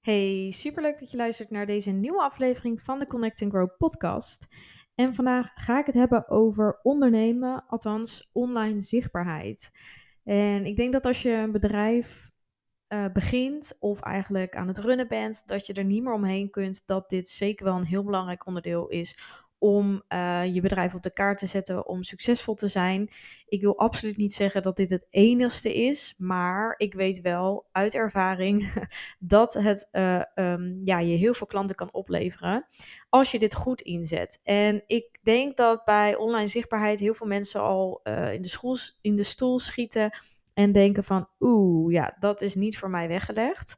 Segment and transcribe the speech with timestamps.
[0.00, 4.46] Hey, superleuk dat je luistert naar deze nieuwe aflevering van de Connect and Grow podcast.
[4.94, 9.70] En vandaag ga ik het hebben over ondernemen, althans online zichtbaarheid.
[10.24, 12.30] En ik denk dat als je een bedrijf
[12.88, 16.86] uh, begint of eigenlijk aan het runnen bent, dat je er niet meer omheen kunt
[16.86, 19.18] dat dit zeker wel een heel belangrijk onderdeel is
[19.58, 23.08] om uh, je bedrijf op de kaart te zetten, om succesvol te zijn.
[23.46, 27.94] Ik wil absoluut niet zeggen dat dit het enigste is, maar ik weet wel uit
[27.94, 28.72] ervaring
[29.18, 32.66] dat het uh, um, ja, je heel veel klanten kan opleveren
[33.08, 34.40] als je dit goed inzet.
[34.42, 39.16] En ik denk dat bij online zichtbaarheid heel veel mensen al uh, in, de in
[39.16, 40.10] de stoel schieten
[40.54, 43.76] en denken van oeh, ja, dat is niet voor mij weggelegd.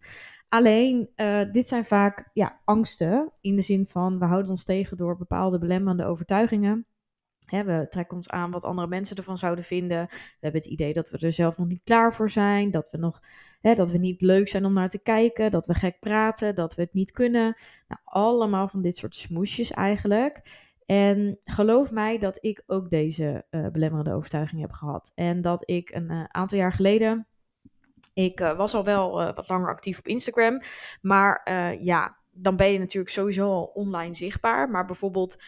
[0.50, 4.96] Alleen, uh, dit zijn vaak ja, angsten in de zin van we houden ons tegen
[4.96, 6.86] door bepaalde belemmerende overtuigingen.
[7.46, 10.06] Hè, we trekken ons aan wat andere mensen ervan zouden vinden.
[10.08, 12.70] We hebben het idee dat we er zelf nog niet klaar voor zijn.
[12.70, 13.20] Dat we, nog,
[13.60, 15.50] hè, dat we niet leuk zijn om naar te kijken.
[15.50, 16.54] Dat we gek praten.
[16.54, 17.56] Dat we het niet kunnen.
[17.88, 20.42] Nou, allemaal van dit soort smoesjes eigenlijk.
[20.86, 25.12] En geloof mij dat ik ook deze uh, belemmerende overtuiging heb gehad.
[25.14, 27.26] En dat ik een uh, aantal jaar geleden
[28.24, 30.60] ik uh, was al wel uh, wat langer actief op Instagram.
[31.00, 34.70] Maar uh, ja, dan ben je natuurlijk sowieso al online zichtbaar.
[34.70, 35.42] Maar bijvoorbeeld,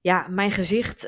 [0.00, 1.04] ja, mijn gezicht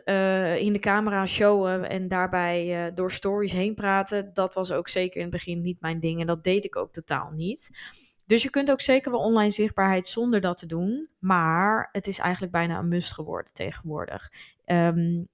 [0.58, 4.30] in de camera showen en daarbij door stories heen praten.
[4.32, 6.20] Dat was ook zeker in het begin niet mijn ding.
[6.20, 7.70] En dat deed ik ook totaal niet.
[8.26, 11.08] Dus je kunt ook zeker wel online zichtbaarheid zonder dat te doen.
[11.18, 14.32] Maar het is eigenlijk bijna een must geworden tegenwoordig.
[14.66, 15.28] Um,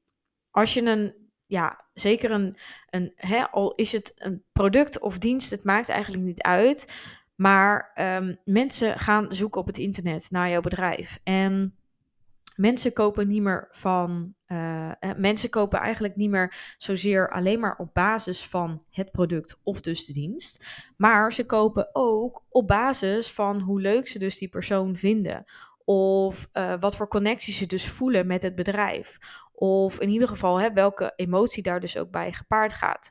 [0.50, 1.14] als je een
[1.48, 2.56] ja, zeker een,
[2.90, 6.92] een hè, al is het een product of dienst, het maakt eigenlijk niet uit.
[7.34, 11.18] Maar um, mensen gaan zoeken op het internet naar jouw bedrijf.
[11.24, 11.78] En
[12.56, 14.34] mensen kopen niet meer van.
[14.46, 19.80] Uh, mensen kopen eigenlijk niet meer zozeer alleen maar op basis van het product of
[19.80, 20.66] dus de dienst.
[20.96, 25.44] Maar ze kopen ook op basis van hoe leuk ze dus die persoon vinden.
[25.84, 29.18] Of uh, wat voor connecties ze dus voelen met het bedrijf.
[29.58, 33.10] Of in ieder geval hè, welke emotie daar dus ook bij gepaard gaat.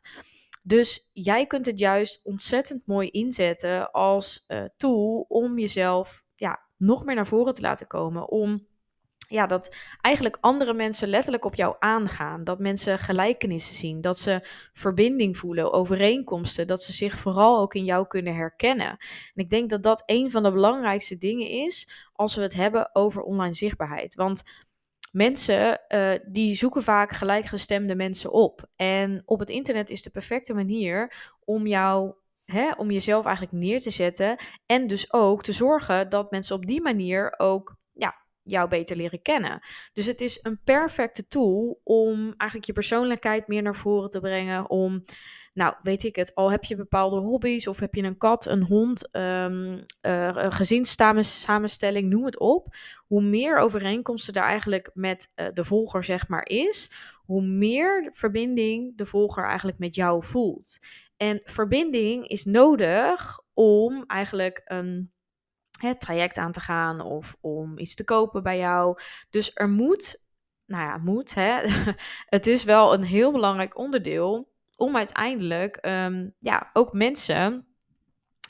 [0.63, 7.05] Dus jij kunt het juist ontzettend mooi inzetten als uh, tool om jezelf ja, nog
[7.05, 8.29] meer naar voren te laten komen.
[8.29, 8.67] Om
[9.29, 12.43] ja, dat eigenlijk andere mensen letterlijk op jou aangaan.
[12.43, 14.01] Dat mensen gelijkenissen zien.
[14.01, 16.67] Dat ze verbinding voelen, overeenkomsten.
[16.67, 18.89] Dat ze zich vooral ook in jou kunnen herkennen.
[18.89, 18.97] En
[19.35, 23.21] ik denk dat dat een van de belangrijkste dingen is als we het hebben over
[23.21, 24.15] online zichtbaarheid.
[24.15, 24.43] Want
[25.11, 28.65] mensen uh, die zoeken vaak gelijkgestemde mensen op.
[28.75, 31.13] En op het internet is de perfecte manier
[31.45, 32.13] om jou.
[32.45, 34.37] Hè, om jezelf eigenlijk neer te zetten.
[34.65, 39.21] En dus ook te zorgen dat mensen op die manier ook ja, jou beter leren
[39.21, 39.59] kennen.
[39.93, 44.69] Dus het is een perfecte tool om eigenlijk je persoonlijkheid meer naar voren te brengen.
[44.69, 45.03] Om
[45.57, 48.63] nou, weet ik het, al heb je bepaalde hobby's of heb je een kat, een
[48.63, 52.75] hond, um, uh, gezinssamenstelling, noem het op.
[53.07, 56.91] Hoe meer overeenkomsten er eigenlijk met uh, de volger zeg maar is,
[57.25, 60.77] hoe meer verbinding de volger eigenlijk met jou voelt.
[61.15, 65.11] En verbinding is nodig om eigenlijk een
[65.97, 68.99] traject aan te gaan of om iets te kopen bij jou.
[69.29, 70.23] Dus er moet,
[70.65, 71.67] nou ja, moet, hè.
[72.35, 77.65] het is wel een heel belangrijk onderdeel om uiteindelijk um, ja, ook mensen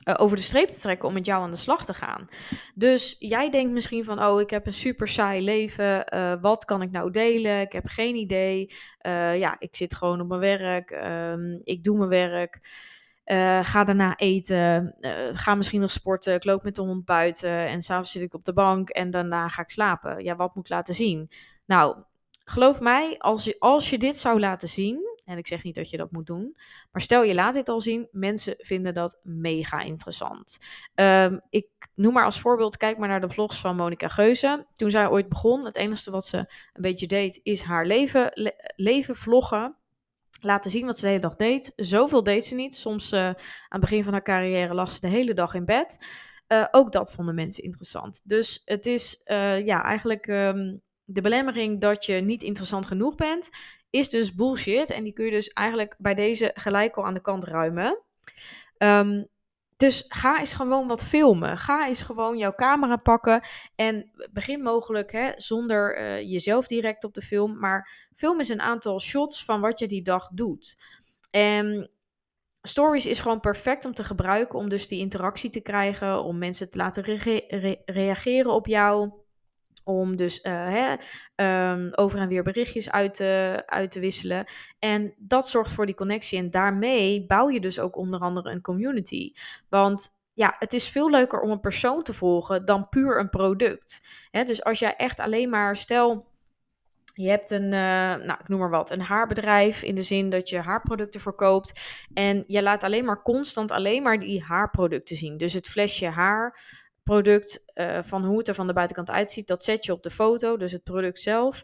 [0.08, 2.28] uh, over de streep te trekken om met jou aan de slag te gaan.
[2.76, 6.14] Dus jij denkt misschien van, oh, ik heb een super saai leven.
[6.14, 7.62] Uh, wat kan ik nou delen?
[7.62, 8.74] Ik heb geen idee.
[9.02, 10.92] Uh, ja, ik zit gewoon op mijn werk.
[10.92, 12.60] Um, ik doe mijn werk.
[13.66, 14.96] ga daarna eten.
[15.34, 16.34] ga misschien nog sporten.
[16.34, 17.68] Ik loop met de hond buiten.
[17.68, 18.90] En s'avonds zit ik op de bank.
[18.90, 20.24] En daarna ga ik slapen.
[20.24, 21.32] Ja, wat moet ik laten zien?
[21.66, 21.96] Nou,
[22.44, 25.90] geloof mij, als je, als je dit zou laten zien en ik zeg niet dat
[25.90, 26.58] je dat moet doen.
[26.92, 28.08] Maar stel je laat dit al zien.
[28.12, 30.58] Mensen vinden dat mega interessant.
[30.96, 32.78] Um, ik noem maar als voorbeeld.
[32.78, 34.66] Kijk maar naar de vlogs van Monica Geuze.
[34.74, 35.66] Toen zij ooit begon.
[35.66, 37.40] Het enige wat ze een beetje deed.
[37.44, 39.76] Is haar leven, le leven vloggen.
[40.40, 41.74] Laten zien wat ze de hele dag deed.
[41.76, 42.76] Zoveel deed ze niet.
[42.76, 43.36] Soms uh, aan
[43.68, 46.06] het begin van haar carrière lag ze de hele dag in bed.
[46.48, 48.22] Uh, ook dat vonden mensen interessant.
[48.24, 53.50] Dus het is uh, ja, eigenlijk um, de belemmering dat je niet interessant genoeg bent,
[53.90, 54.90] is dus bullshit.
[54.90, 58.04] En die kun je dus eigenlijk bij deze gelijk al aan de kant ruimen.
[58.78, 59.28] Um,
[59.78, 61.58] dus ga eens gewoon wat filmen.
[61.58, 63.42] Ga eens gewoon jouw camera pakken.
[63.76, 67.60] En begin mogelijk hè, zonder uh, jezelf direct op de film.
[67.60, 70.78] Maar film eens een aantal shots van wat je die dag doet.
[71.32, 71.92] En
[72.62, 74.60] Stories is gewoon perfect om te gebruiken.
[74.60, 76.24] Om dus die interactie te krijgen.
[76.24, 79.12] Om mensen te laten re re reageren op jou
[79.88, 80.96] om dus uh, hè,
[81.72, 84.46] um, over en weer berichtjes uit te, uit te wisselen.
[84.80, 86.40] En dat zorgt voor die connectie.
[86.40, 89.34] En daarmee bouw je dus ook onder andere een community.
[89.70, 94.08] Want ja, het is veel leuker om een persoon te volgen dan puur een product.
[94.32, 96.28] dus als jij echt alleen maar, stel,
[97.14, 97.72] je hebt een, uh,
[98.26, 101.80] nou, ik noem maar wat, een haarbedrijf in de zin dat je haarproducten verkoopt.
[102.14, 105.38] En je laat alleen maar constant alleen maar die haarproducten zien.
[105.38, 106.10] Dus het flesje
[107.08, 110.10] haarproduct, uh, van hoe het er van de buitenkant uitziet, dat zet je op de
[110.10, 111.64] foto, dus het product zelf.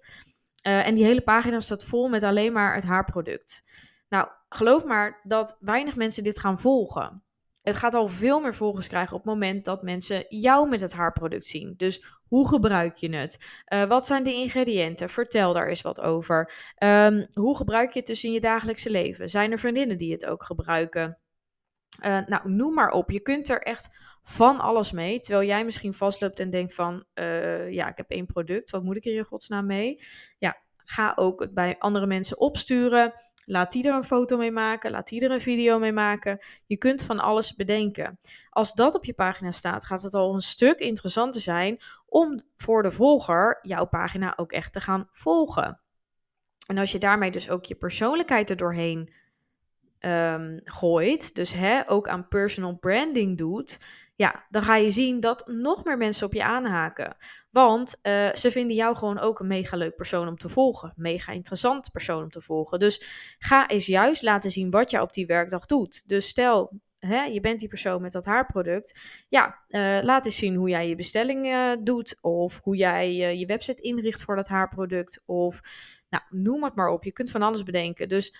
[0.68, 3.64] Uh, en die hele pagina staat vol met alleen maar het haarproduct.
[4.10, 7.24] Nou, geloof maar dat weinig mensen dit gaan volgen.
[7.62, 10.94] Het gaat al veel meer volgers krijgen op het moment dat mensen jou met het
[10.94, 11.74] haarproduct zien.
[11.78, 13.64] Dus hoe gebruik je het?
[13.74, 15.10] Uh, wat zijn de ingrediënten?
[15.10, 16.54] Vertel daar eens wat over.
[16.84, 19.30] Um, hoe gebruik je het dus in je dagelijkse leven?
[19.30, 21.23] Zijn er vriendinnen die het ook gebruiken?
[22.02, 23.12] Uh, nou, noem maar op.
[23.12, 23.90] Je kunt er echt
[24.24, 25.20] van alles mee.
[25.20, 28.70] Terwijl jij misschien vastloopt en denkt van, uh, ja, ik heb één product.
[28.70, 30.04] Wat moet ik er in godsnaam mee?
[30.38, 33.14] Ja, ga ook bij andere mensen opsturen.
[33.46, 36.40] Laat die er een foto mee maken, laat die er een video mee maken.
[36.66, 38.20] Je kunt van alles bedenken.
[38.50, 42.84] Als dat op je pagina staat, gaat het al een stuk interessanter zijn om voor
[42.84, 45.82] de volger jouw pagina ook echt te gaan volgen.
[46.68, 49.14] En als je daarmee dus ook je persoonlijkheid er doorheen
[50.06, 53.80] um, gooit, dus hè, ook aan personal branding doet,
[54.16, 57.16] ja, dan ga je zien dat nog meer mensen op je aanhaken.
[57.52, 60.94] Want uh, ze vinden jou gewoon ook een mega leuk persoon om te volgen.
[60.96, 62.80] Mega interessant persoon om te volgen.
[62.80, 63.02] Dus
[63.40, 66.08] ga eens juist laten zien wat je op die werkdag doet.
[66.08, 69.00] Dus stel, hè, je bent die persoon met dat haarproduct.
[69.30, 72.18] Ja, uh, laat eens zien hoe jij je bestelling uh, doet.
[72.22, 75.22] Of hoe jij je website inricht voor dat haarproduct.
[75.26, 75.62] Of
[76.10, 77.04] nou, noem het maar op.
[77.04, 78.10] Je kunt van alles bedenken.
[78.10, 78.36] Dus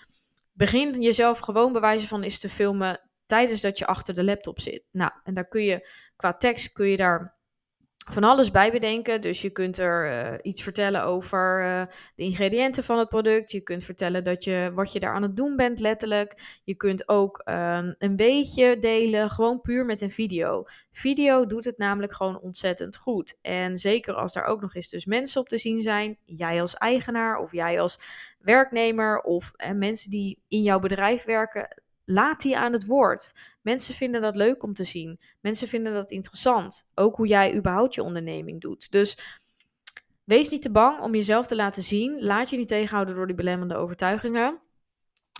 [0.54, 4.84] begin jezelf gewoon bewijzen van is te filmen tijdens dat je achter de laptop zit.
[4.90, 7.38] Nou, en daar kun je qua tekst kun je daar
[8.10, 9.20] van alles bij bedenken.
[9.20, 11.82] Dus je kunt er uh, iets vertellen over uh,
[12.14, 13.50] de ingrediënten van het product.
[13.50, 16.60] Je kunt vertellen dat je, wat je daar aan het doen bent, letterlijk.
[16.64, 20.64] Je kunt ook um, een beetje delen, gewoon puur met een video.
[20.90, 23.38] Video doet het namelijk gewoon ontzettend goed.
[23.42, 26.18] En zeker als daar ook nog eens dus mensen op te zien zijn.
[26.24, 27.98] Jij als eigenaar of jij als
[28.38, 33.32] werknemer of uh, mensen die in jouw bedrijf werken laat die aan het woord.
[33.62, 35.20] Mensen vinden dat leuk om te zien.
[35.40, 36.90] Mensen vinden dat interessant.
[36.94, 38.90] Ook hoe jij überhaupt je onderneming doet.
[38.90, 39.18] Dus
[40.24, 42.22] wees niet te bang om jezelf te laten zien.
[42.24, 44.60] Laat je niet tegenhouden door die belemmerende overtuigingen.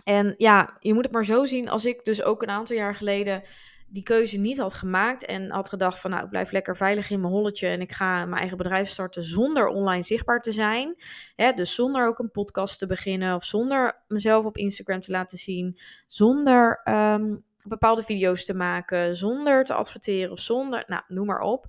[0.05, 2.94] En ja, je moet het maar zo zien als ik dus ook een aantal jaar
[2.94, 3.43] geleden
[3.86, 7.20] die keuze niet had gemaakt en had gedacht van nou, ik blijf lekker veilig in
[7.20, 10.94] mijn holletje en ik ga mijn eigen bedrijf starten zonder online zichtbaar te zijn.
[11.36, 15.38] Hè, dus zonder ook een podcast te beginnen of zonder mezelf op Instagram te laten
[15.38, 15.76] zien,
[16.08, 21.66] zonder um, bepaalde video's te maken, zonder te adverteren of zonder, nou, noem maar op.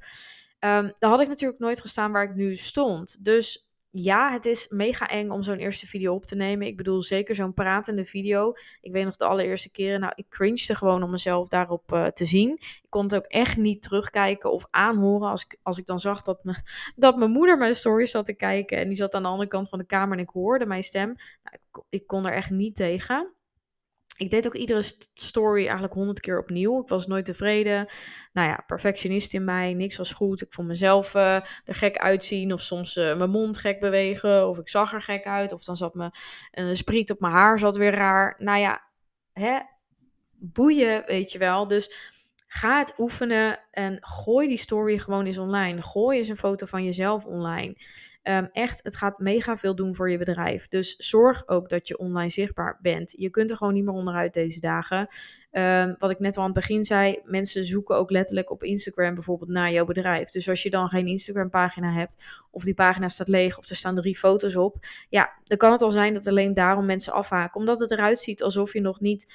[0.60, 3.26] Um, dan had ik natuurlijk nooit gestaan waar ik nu stond.
[3.26, 3.65] Dus
[3.98, 6.68] ja, het is mega eng om zo'n eerste video op te nemen.
[6.68, 8.54] Ik bedoel, zeker zo'n pratende video.
[8.82, 12.26] Ik weet nog de allereerste keren, nou, ik cringede gewoon om mezelf daarop uh, te
[12.26, 12.52] zien.
[12.52, 16.22] Ik kon het ook echt niet terugkijken of aanhoren als ik, als ik dan zag
[16.22, 16.56] dat, me,
[16.96, 18.78] dat mijn moeder mijn stories zat te kijken.
[18.78, 21.08] En die zat aan de andere kant van de kamer en ik hoorde mijn stem.
[21.44, 23.34] Nou, ik, ik kon er echt niet tegen
[24.18, 24.82] ik deed ook iedere
[25.14, 26.82] story eigenlijk honderd keer opnieuw.
[26.82, 27.86] Ik was nooit tevreden.
[28.34, 29.74] Nou ja, perfectionist in mij.
[29.74, 30.42] Niks was goed.
[30.42, 32.54] Ik vond mezelf uh, er gek uitzien.
[32.54, 34.48] Of soms uh, mijn mond gek bewegen.
[34.48, 35.54] Of ik zag er gek uit.
[35.54, 36.12] Of dan zat me
[36.52, 38.36] een uh, spriet op mijn haar zat weer raar.
[38.38, 38.84] Nou ja,
[39.34, 39.60] hè,
[40.32, 41.68] boeien, weet je wel.
[41.68, 42.14] Dus
[42.48, 45.82] ga het oefenen en gooi die story gewoon eens online.
[45.82, 47.76] Gooi eens een foto van jezelf online.
[48.28, 50.68] Um, echt, het gaat mega veel doen voor je bedrijf.
[50.68, 53.14] Dus zorg ook dat je online zichtbaar bent.
[53.18, 55.08] Je kunt er gewoon niet meer onderuit deze dagen.
[55.52, 59.14] Um, wat ik net al aan het begin zei, mensen zoeken ook letterlijk op Instagram
[59.14, 60.30] bijvoorbeeld naar jouw bedrijf.
[60.30, 63.76] Dus als je dan geen Instagram pagina hebt, of die pagina staat leeg, of er
[63.76, 64.78] staan drie foto's op,
[65.10, 67.60] ja, dan kan het al zijn dat alleen daarom mensen afhaken.
[67.60, 69.28] Omdat het eruit ziet alsof je nog niet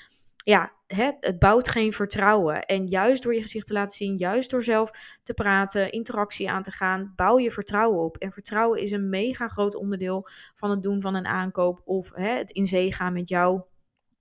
[0.45, 2.63] ja, hè, het bouwt geen vertrouwen.
[2.63, 4.91] En juist door je gezicht te laten zien, juist door zelf
[5.23, 8.17] te praten, interactie aan te gaan, bouw je vertrouwen op.
[8.17, 12.37] En vertrouwen is een mega groot onderdeel van het doen van een aankoop of hè,
[12.37, 13.63] het in zee gaan met jou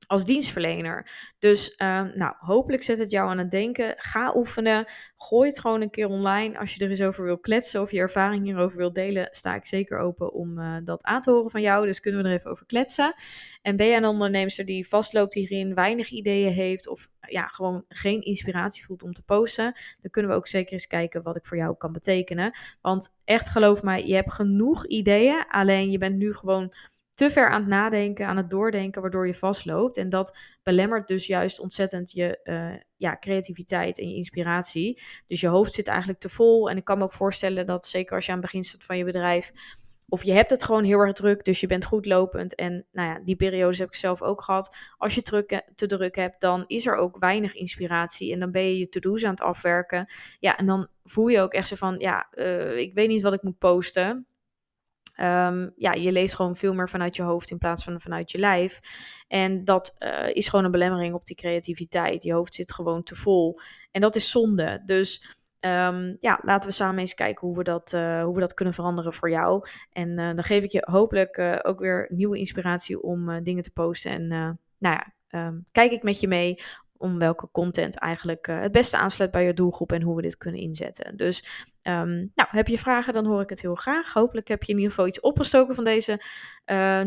[0.08, 1.10] als dienstverlener.
[1.40, 3.94] Dus uh, nou, hopelijk zet het jou aan het denken.
[3.98, 4.86] Ga oefenen.
[5.16, 6.60] Gooi het gewoon een keer online.
[6.60, 9.66] Als je er eens over wil kletsen of je ervaring hierover wil delen, sta ik
[9.66, 11.86] zeker open om uh, dat aan te horen van jou.
[11.86, 13.14] Dus kunnen we er even over kletsen.
[13.62, 18.22] En ben je een ondernemer die vastloopt hierin, weinig ideeën heeft of ja, gewoon geen
[18.22, 21.58] inspiratie voelt om te posten, dan kunnen we ook zeker eens kijken wat ik voor
[21.58, 22.58] jou kan betekenen.
[22.82, 26.74] Want echt geloof mij, je hebt genoeg ideeën, alleen je bent nu gewoon
[27.20, 29.98] te ver aan het nadenken, aan het doordenken, waardoor je vastloopt.
[29.98, 35.02] En dat belemmert dus juist ontzettend je uh, ja, creativiteit en je inspiratie.
[35.28, 36.70] Dus je hoofd zit eigenlijk te vol.
[36.70, 38.98] En ik kan me ook voorstellen dat, zeker als je aan het begin staat van
[38.98, 39.52] je bedrijf,
[40.08, 42.56] of je hebt het gewoon heel erg druk, dus je bent goed lopend.
[42.56, 44.78] En nou ja, die periodes heb ik zelf ook gehad.
[44.98, 48.34] Als je druk, te druk hebt, dan is er ook weinig inspiratie.
[48.34, 50.12] En dan ben je je to-do's aan het afwerken.
[50.40, 53.34] Ja, en dan voel je ook echt zo van, ja, uh, ik weet niet wat
[53.34, 54.28] ik moet posten.
[55.22, 58.38] Um, ja, je leeft gewoon veel meer vanuit je hoofd in plaats van vanuit je
[58.38, 58.80] lijf.
[59.28, 62.24] En dat uh, is gewoon een belemmering op die creativiteit.
[62.24, 63.60] Je hoofd zit gewoon te vol.
[63.92, 64.82] En dat is zonde.
[64.86, 68.54] Dus Um, ja, laten we samen eens kijken hoe we dat, uh, hoe we dat
[68.54, 69.68] kunnen veranderen voor jou.
[69.92, 74.12] En uh, dan geef ik je hopelijk ook weer nieuwe inspiratie om dingen te posten.
[74.12, 74.28] En
[74.78, 75.14] nou ja,
[75.48, 76.62] um, kijk ik met je mee
[77.00, 80.62] om welke content eigenlijk het beste aansluit bij je doelgroep en hoe we dit kunnen
[80.62, 81.18] inzetten.
[81.18, 84.14] Dus um, nou, heb je vragen, dan hoor ik het heel graag.
[84.14, 86.22] Hopelijk heb je in ieder geval iets opgestoken van deze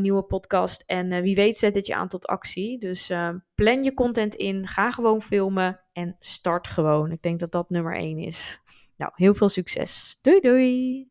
[0.01, 0.83] nieuwe podcast.
[0.87, 2.79] En wie weet zet dit je aan tot actie.
[2.79, 3.13] Dus
[3.55, 7.11] plan je content in, ga gewoon filmen en start gewoon.
[7.11, 8.61] Ik denk dat dat nummer één is.
[8.97, 10.17] Nou, heel veel succes.
[10.21, 11.09] Doei doei!